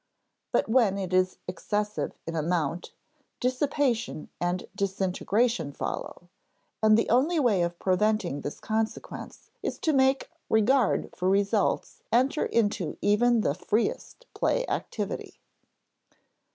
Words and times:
But 0.51 0.67
when 0.67 0.97
it 0.97 1.13
is 1.13 1.37
excessive 1.47 2.13
in 2.25 2.35
amount, 2.35 2.91
dissipation 3.39 4.29
and 4.39 4.67
disintegration 4.75 5.71
follow; 5.71 6.27
and 6.81 6.97
the 6.97 7.07
only 7.11 7.39
way 7.39 7.61
of 7.61 7.77
preventing 7.77 8.41
this 8.41 8.59
consequence 8.59 9.51
is 9.61 9.77
to 9.77 9.93
make 9.93 10.31
regard 10.49 11.15
for 11.15 11.29
results 11.29 12.01
enter 12.11 12.47
into 12.47 12.97
even 13.03 13.41
the 13.41 13.53
freest 13.53 14.25
play 14.33 14.65
activity. 14.67 15.39